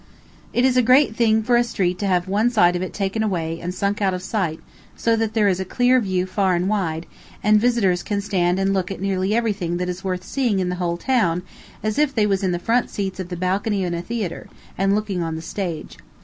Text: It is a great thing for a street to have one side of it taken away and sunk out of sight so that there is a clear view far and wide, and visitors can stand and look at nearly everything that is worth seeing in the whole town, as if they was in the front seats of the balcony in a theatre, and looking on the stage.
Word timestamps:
It 0.51 0.65
is 0.65 0.77
a 0.77 0.81
great 0.81 1.15
thing 1.15 1.43
for 1.43 1.57
a 1.57 1.63
street 1.63 1.99
to 1.99 2.07
have 2.07 2.27
one 2.27 2.49
side 2.49 2.75
of 2.75 2.81
it 2.81 2.91
taken 2.91 3.21
away 3.21 3.59
and 3.61 3.71
sunk 3.71 4.01
out 4.01 4.15
of 4.15 4.23
sight 4.23 4.59
so 4.95 5.15
that 5.15 5.35
there 5.35 5.47
is 5.47 5.59
a 5.59 5.63
clear 5.63 6.01
view 6.01 6.25
far 6.25 6.55
and 6.55 6.67
wide, 6.67 7.05
and 7.43 7.61
visitors 7.61 8.01
can 8.01 8.19
stand 8.19 8.57
and 8.57 8.73
look 8.73 8.89
at 8.89 8.99
nearly 8.99 9.35
everything 9.35 9.77
that 9.77 9.89
is 9.89 10.03
worth 10.03 10.23
seeing 10.23 10.57
in 10.57 10.69
the 10.69 10.77
whole 10.81 10.97
town, 10.97 11.43
as 11.83 11.99
if 11.99 12.15
they 12.15 12.25
was 12.25 12.41
in 12.41 12.51
the 12.51 12.57
front 12.57 12.89
seats 12.89 13.19
of 13.19 13.29
the 13.29 13.37
balcony 13.37 13.83
in 13.83 13.93
a 13.93 14.01
theatre, 14.01 14.47
and 14.75 14.95
looking 14.95 15.21
on 15.21 15.35
the 15.35 15.41
stage. 15.43 15.99